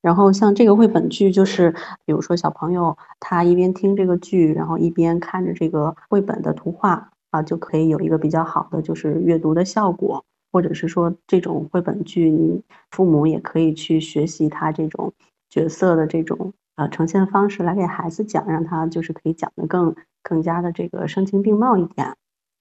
[0.04, 1.74] 然后像这个绘本剧，就是
[2.06, 10.24] 比如说小朋友他一边听这个剧，然后一边看着这个绘本的图画啊，就可以有一个比较好的就是阅读的效果。
[10.52, 15.12] 或者是说这种绘本剧，你父母也可以去学习他这种
[15.50, 22.16] 角色的这种呃呈现方式来给孩子讲，让他就是可以讲得更更加的这个声情并茂一点。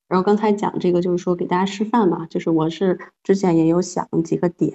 [0.08, 4.72] 然后刚才讲这个就是说给大家示范嘛，就是我是之前也有想几个点。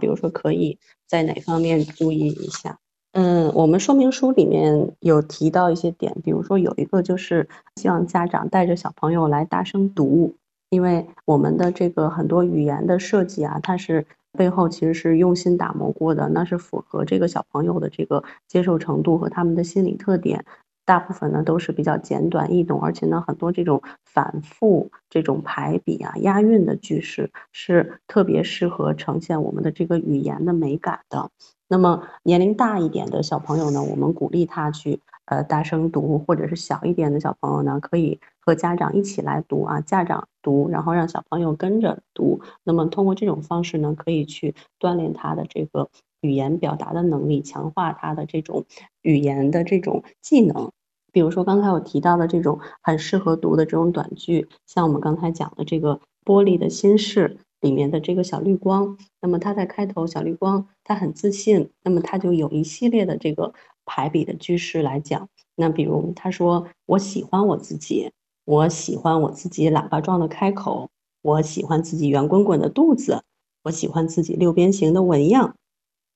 [0.00, 2.78] 比如说，可以在哪方面注意一下？
[3.12, 10.34] 嗯，我们说明书里面有提到一些点，比如说有一个就是希望家长带着小朋友来大声读，
[10.70, 14.06] 因为我们的这个很多语言的设计啊，它是
[14.38, 20.44] 背后其实是用心打磨过的，那是符合这个小朋友的这个接受程度和他们的心理特点。
[20.84, 31.30] 大部分呢都是比较简短易懂，而且呢很多这种反复、这种排比啊、押韵的句式是特别适合呈现我们的这个语言的美感的。
[31.68, 42.40] 那么年龄大一点的小朋友呢，我们鼓励他去呃大声读，或者是小一点的小朋友呢，可以和家长一起来读啊，家长读，然后让小朋友跟着读。
[42.64, 45.88] 那么通过这种方式呢，可以去锻炼他的这个
[46.20, 48.64] 语言表达的能力，强化他的这种
[49.02, 50.70] 语言的这种技能。
[51.12, 57.36] 比如说刚才我提到的这种很适合读的这种短句，像我们刚才讲的这个《玻璃的心事》。
[57.60, 63.52] 里面的这个小绿光，那么他在开头，小绿光他很自信，那么他就有一系列的这个
[63.84, 65.28] 排比的句式来讲。
[65.56, 68.12] 那比如他说：“我喜欢我自己，
[68.46, 70.88] 我喜欢我自己喇叭状的开口，
[71.20, 73.22] 我喜欢自己圆滚滚的肚子，
[73.64, 75.54] 我喜欢自己六边形的纹样。”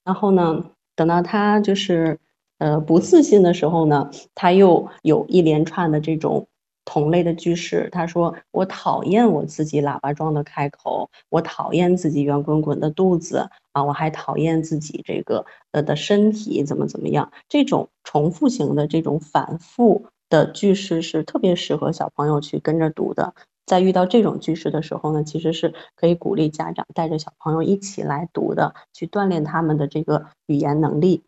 [0.04, 2.18] 然后呢，等到他就是
[2.58, 6.46] 呃不自信的时候呢，他又有一连串的这种。
[6.86, 23.34] 同类的句式，他说：“我讨厌我自己喇叭状的开口，我讨厌自己圆滚滚的肚子啊，我还讨厌自己这个呃的身体怎么怎么样。”这种重复型的这种反复的句式是特别适合小朋友去跟着读的。
[23.66, 31.22] 在遇到这种句式的时候呢，其实是可以鼓励家长带着小朋友一起来读的，去锻炼他们的这个语言能力。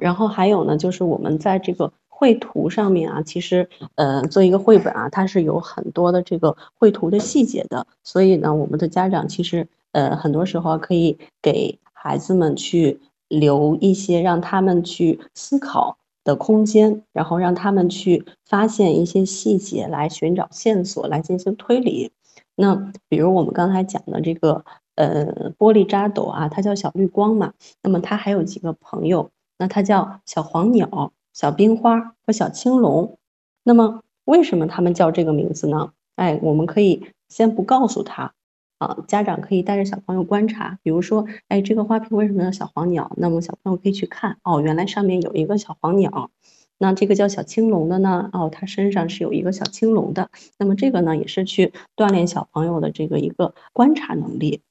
[0.00, 1.92] 然后还有呢，就是我们在这个。
[2.20, 22.12] 绘图上面啊，其实，呃，做一个绘本啊，它是有很多的这个绘图的细节的，所以呢，我们的家长其实，呃，很多时候可以给孩子们去留一些让他们去思考的空间，然后让他们去发现一些细节，来寻找线索，来进行推理。
[22.54, 24.64] 那比如我们刚才讲的这个，
[24.94, 27.52] 呃，玻璃渣斗啊，它叫小绿光嘛，
[27.82, 31.12] 那么它还有几个朋友，那它叫小黄鸟。
[31.32, 33.16] 小冰花和小青龙，
[33.62, 35.92] 那么为什么他们叫这个名字呢？
[36.16, 38.34] 哎，我们可以先不告诉他
[38.80, 40.78] 啊，家长可以带着小朋友观察。
[40.82, 43.12] 比如说，哎，这个花瓶为什么叫小黄鸟？
[43.16, 46.30] 那么小朋友可以去看，哦，原来上面有一个小黄鸟。
[46.78, 48.30] 那这个叫小青龙的呢？
[48.32, 50.30] 哦，它身上是有一个小青龙的。
[50.58, 54.62] 那么这个呢，也是去锻炼小朋友的这个一个观察能力。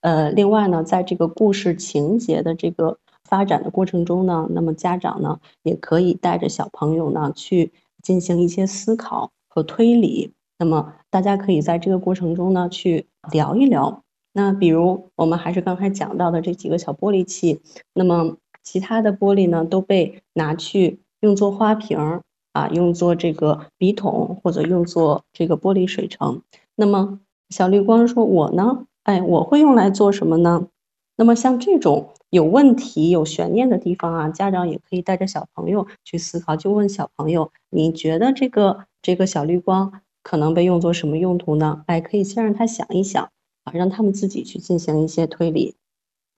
[0.00, 2.98] 呃，另外呢，在这个故事情节的这个。
[3.28, 7.70] 发展的过程中呢，那么家长呢也可以带着小朋友呢去
[8.02, 10.32] 进行一些思考和推理。
[10.60, 14.04] 那么大家可以在这个过程中呢去聊一聊。
[14.32, 17.60] 那比如我们还是刚才讲到的这几个小玻璃器，
[17.94, 26.42] 那么其他的玻璃呢都被拿去用作花瓶啊，用作这个笔筒或者用作这个玻璃水城。
[26.76, 30.68] 那么小绿光说：“我呢，哎，我会用来做什么呢？”
[31.16, 32.10] 那么像这种。
[32.30, 43.22] 有问题、有悬念的地方啊，家长也可以带着小朋友去思考，就问小朋友：“你觉得这个这个小绿光可能被用作什么用途呢？”哎，可以先让他想一想
[43.64, 45.76] 啊，让他们自己去进行一些推理。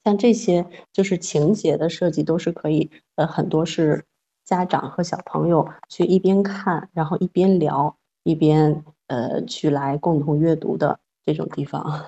[0.04, 4.04] 像这些就是情节的设计，都是可以呃，很多是
[4.44, 12.04] 家长和小朋友去一边看，然后一边聊，一边呃去来共同阅读的这种地方。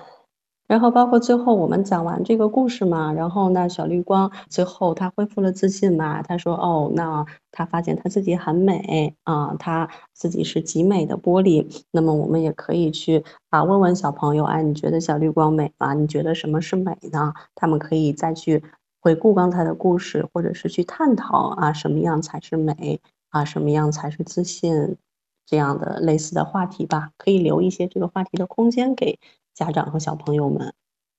[0.67, 11.67] 然后包括最后我们讲完这个故事嘛，然后那小绿光最后他恢复了自信嘛，他说哦，那他发现他自己很美啊，他自己是极美的玻璃。
[11.91, 15.93] 那么我们也可以去啊问问小朋友，哎，你觉得小绿光美吗？
[15.93, 17.33] 你觉得什么是美呢？
[17.53, 18.63] 他们可以再去
[19.01, 22.99] 回顾刚才的故事，或者是去探讨啊什么样才是美
[23.29, 24.97] 啊，什么样才是自信
[25.45, 29.19] 这样的类似的话题吧，可以留一些这个话题的空间给。
[29.55, 30.73] 家长和小朋友们，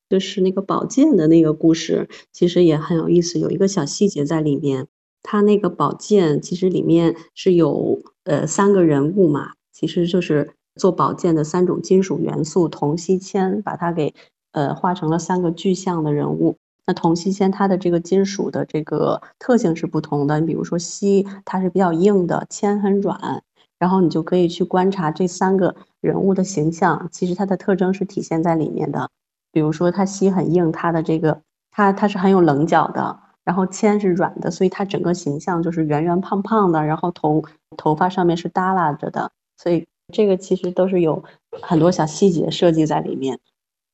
[0.08, 3.40] 就是那个宝剑的那个故事，其实也很有意思。
[3.40, 4.86] 有一个小细节在里面，
[5.22, 14.14] 它那个宝剑其实里面是有呃三个人物嘛，其实就是做宝剑的三种金属元素铜、锡、铅，把它给
[14.52, 16.56] 呃画成了三个具象的人物。
[16.86, 23.42] 那铜、锡、铅它的这个金属的这个特性是不同的，你比如说锡，它是比较硬的，铅很软。
[23.78, 29.10] 然后你就可以去观察这三个人物的形象，其实它的特征是体现在里面的。
[29.52, 37.42] 比如说，他膝很硬，他的这个他他是很有棱角的；然后铅是软的，所以他整个形象就是圆圆胖胖的，然后头
[37.76, 39.30] 头发上面是耷拉着的。
[39.56, 41.24] 所以这个其实都是有
[41.62, 43.38] 很多小细节设计在里面。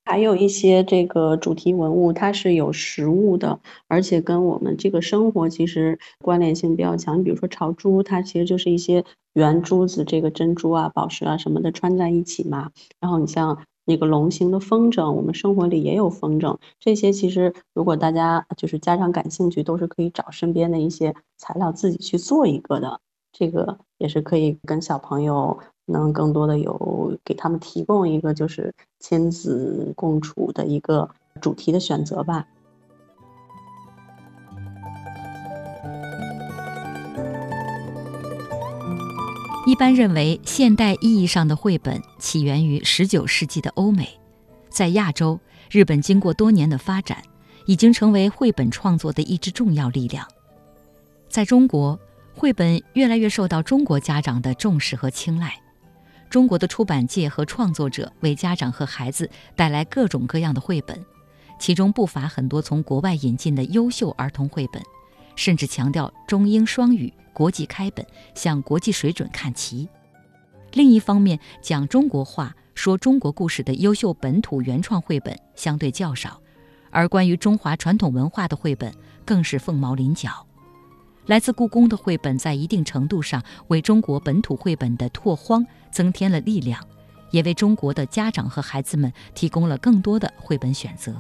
[0.05, 7.19] 还有一些这个主题文物，它是有实物的，而且跟我们这个生活其实关联性比较强。
[7.19, 12.71] 你比如说朝珠，它其实就是一些圆珠子，这个珍珠啊、宝石啊什么的穿在一起嘛。
[13.01, 16.59] 然后你像那个龙形的风筝，我们生活里也有风筝。
[16.81, 23.01] 这些其实如果大家就是家长感兴趣，都是可以找身边的一些材料自己去做一个的。
[23.33, 31.11] 这个也是可以跟小朋友能更多的有给他们提供一个就是亲子共处的一个
[31.41, 32.47] 主题的选择吧。
[39.65, 44.09] 一般认为，现代意义上的绘本起源于19世纪的欧美，
[44.69, 45.39] 在亚洲，
[45.71, 47.23] 日本经过多年的发展，
[47.67, 50.27] 已经成为绘本创作的一支重要力量。
[51.29, 51.99] 在中国，
[52.35, 55.55] 绘本越来越受到中国家长的重视和青睐。
[56.33, 60.99] 中国的出版界和创作者为家长和孩子带来各种各样的绘本，
[61.59, 64.83] 其中不乏很多从国外引进的优秀儿童绘本，
[65.37, 67.13] 甚至强调中英双语。
[67.35, 69.87] 国际开本，向国际水准看齐。
[70.73, 76.41] 另一方面，讲中国话、说中国故事的优秀本土原创绘本相对较少，
[76.91, 78.91] 而关于中华传统文化的绘本
[79.27, 80.47] 更是凤毛麟角。
[81.27, 86.85] 来自故宫的绘本在一定程度上为中国本土绘本的拓荒增添了力量，
[87.31, 91.15] 也为中国的家长和孩子们提供了更多的绘本选择。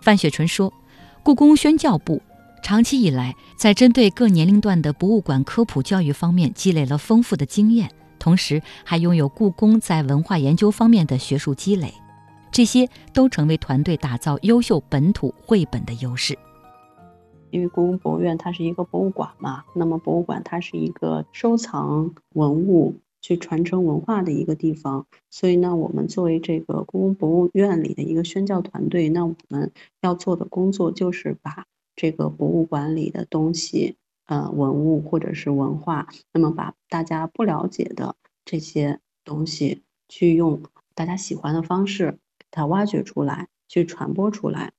[0.00, 0.72] 范雪纯说
[1.22, 2.20] ：“故宫宣教部。”
[2.62, 11.92] 长期以来，在针对各年龄段的博物馆科普教育方面积累了丰富的经验，同时还拥有故宫在文化研究方面的学术积累，
[12.50, 16.38] 这些都成为团队打造优秀本土绘本的优势。
[17.54, 31.66] 因为故宫博物院它是一个博物馆嘛，那么博物馆它是一个收藏文物、去传承文化的一个地方，所以呢，我们作为这个故宫博物院里的一个宣教团队，那我们要做的工作就是把。
[31.96, 33.94] 这个博物馆里的东西，
[34.26, 40.60] 呃，文物或者是文化，那么把大家不了解的这些东西，去用
[40.96, 44.72] 大家喜欢的方式给它挖掘出来，去传播出来。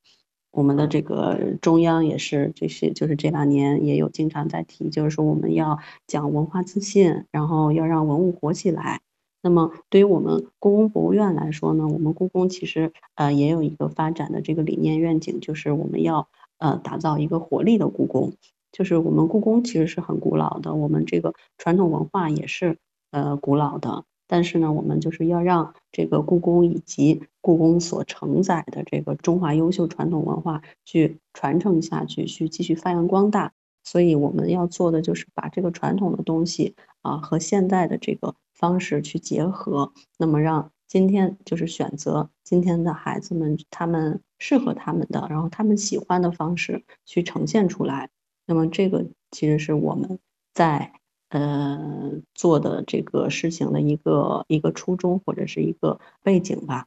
[0.55, 5.77] 我们的这个中央也是，这些就是这两年也有经常在提，就是说我们要
[6.07, 9.01] 讲文化自信，然后要让文物活起来。
[9.41, 16.27] 那么对于我们故宫博物院来说呢，我们故宫其实呃也有一个发展的这个理念愿景，就是我们要。
[16.57, 18.31] 呃，打造一个活力的故宫，
[18.71, 22.77] 就是我们故宫其实是很古老的，我们这个传统文化也是
[23.11, 33.51] 呃古老的，但是呢，我们就是要让这个故宫以及故宫所承载的这个中华优秀传统文化去传承下去，去继续发扬光大。
[33.83, 40.71] 所以我们要做的就是把这个传统的东西啊和现代的这个方式去结合，那么让。
[40.87, 48.11] 今天就是选择今天的孩子们，他们适合他们的，然后他们喜欢的方式去呈现出来。
[48.45, 50.19] 那么这个其实是我们
[50.53, 50.93] 在
[51.37, 56.85] 呃做的这个事情的一个一个初衷或者是一个背景吧。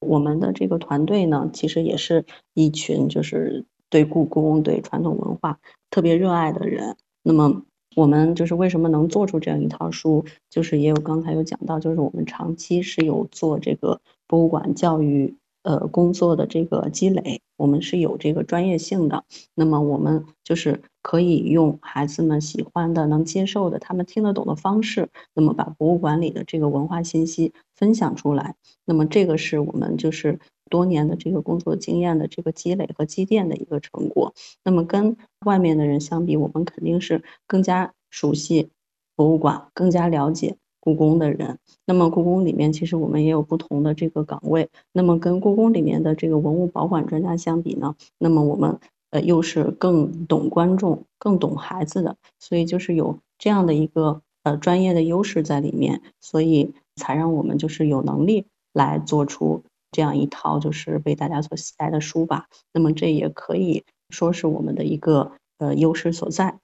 [0.00, 2.24] 我们的这个团队呢，其实也是
[2.54, 5.58] 一群就是对故宫、对传统文化
[5.90, 6.96] 特别热爱的人。
[7.22, 7.62] 那么。
[7.96, 19.24] 我们就是为什么能做出这样一套书，就是也有刚才有讲到，就是我们长期是有做这个博物馆教育呃工作的这个积累，我们是有这个专业性的。
[19.56, 28.56] 那么我们就是可以用孩子们喜欢的、能接受的、他们听得懂的方式，那么把博物馆里的这个文化信息分享出来。
[28.84, 30.38] 那么这个是我们就是。
[30.70, 34.34] 多年的这个工作经验的这个积累和积淀的一个成果。
[34.62, 38.68] 那么跟外面的人相比，我们肯定是更加熟悉
[39.16, 41.58] 博物馆、更加了解故宫的人。
[41.86, 44.68] 那么故宫里面其实我们也有不同的这个岗位。
[44.92, 48.78] 那么跟故宫里面的这个文物保管专家相比呢，那么我们
[49.10, 59.62] 呃又是更懂观众、更懂孩子的，所以就是有这样的一个呃专业的优势在里面，所以才让我们就是有能力来做出。
[59.90, 66.58] 这样一套就是被大家所喜爱的书吧，那么这也可以说是我们的一个呃优势所在。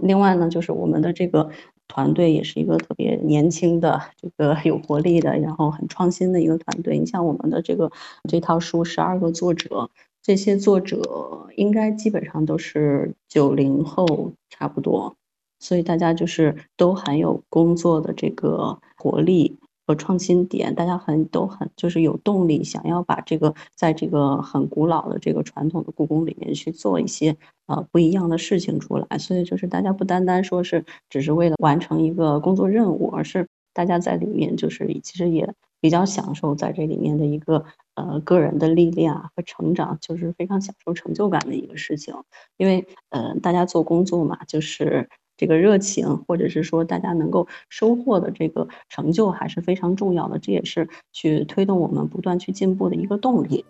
[0.00, 1.50] 另外呢，就是我们的这个
[1.90, 6.96] 团队也是一个特别年轻的、这个有活力的，然后很创新的一个团队。
[6.96, 7.90] 你像我们的这个
[8.28, 9.90] 这套书十二个作者，
[10.22, 15.16] 这些作者应该基本上都是九零后差不多，
[15.58, 19.58] 所以大家就是都很有工作的这个活力。
[19.90, 27.36] 和创新点，大家很都很就是有动力，想要把这个在这个很古老的这个传统的故宫里面去做一些
[27.66, 29.18] 呃不一样的事情出来。
[29.18, 37.64] 所以就是大家不单单说是只是为了完成一个工作任务，而是大家在里面就是其实也比较享受在这里面的一个
[37.96, 42.14] 呃个人的历练和成长，就是非常享受成就感的一个事情。
[42.58, 45.08] 因为呃大家做工作嘛，就是。
[45.40, 50.38] 这个热情，或者是说大家能够收获的这个成就，还是非常重要的。
[50.38, 53.64] 这也是去推动我们不断去进步的一个动力。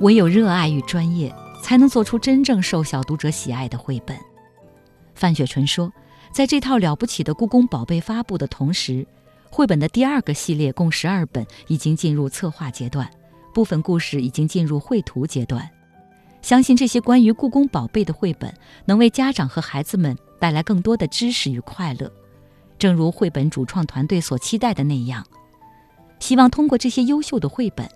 [0.00, 4.14] 唯有热爱与专业，才能做出真正受小读者喜爱的绘本。
[5.14, 5.90] 范雪纯说，
[6.30, 9.06] 在这套了不起的故宫宝贝发布的同时，
[9.50, 13.10] 绘本的第二个系列共十二本已经进入策划阶段，
[13.52, 15.68] 部分故事已经进入绘图阶段。
[16.42, 18.54] 相信这些关于故宫宝贝的绘本，
[18.86, 22.10] 能为家长和孩子们带来更多的知识与快乐。
[22.78, 25.26] 正如绘本主创团队所期待的那样，
[26.18, 27.86] 希望通过这些优秀的绘本。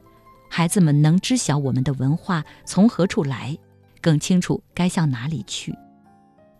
[0.51, 3.57] 孩子们能知晓我们的文化从何处来，
[4.01, 5.75] 更清楚该向哪里去。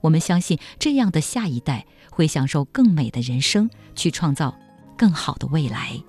[0.01, 4.55] 我们相信，这样的下一代会享受更美的人生，去创造
[4.97, 6.03] 更好的未来。